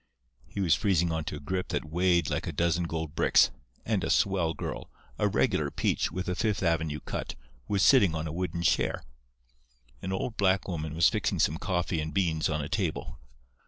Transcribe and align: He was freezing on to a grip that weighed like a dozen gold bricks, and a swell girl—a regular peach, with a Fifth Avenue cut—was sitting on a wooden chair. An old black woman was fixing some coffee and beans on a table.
He 0.47 0.59
was 0.61 0.73
freezing 0.73 1.11
on 1.11 1.25
to 1.25 1.35
a 1.35 1.39
grip 1.39 1.67
that 1.67 1.85
weighed 1.85 2.27
like 2.31 2.47
a 2.47 2.51
dozen 2.51 2.85
gold 2.85 3.13
bricks, 3.13 3.51
and 3.85 4.03
a 4.03 4.09
swell 4.09 4.55
girl—a 4.55 5.27
regular 5.27 5.69
peach, 5.69 6.11
with 6.11 6.27
a 6.27 6.33
Fifth 6.33 6.63
Avenue 6.63 6.99
cut—was 7.01 7.83
sitting 7.83 8.15
on 8.15 8.25
a 8.25 8.31
wooden 8.33 8.63
chair. 8.63 9.03
An 10.01 10.11
old 10.11 10.37
black 10.37 10.67
woman 10.67 10.95
was 10.95 11.07
fixing 11.07 11.37
some 11.37 11.59
coffee 11.59 12.01
and 12.01 12.15
beans 12.15 12.49
on 12.49 12.63
a 12.63 12.67
table. 12.67 13.19